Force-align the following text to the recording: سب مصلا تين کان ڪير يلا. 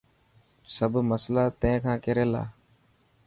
سب 0.75 0.91
مصلا 1.11 1.43
تين 1.61 1.75
کان 1.83 1.97
ڪير 2.03 2.17
يلا. 2.23 2.43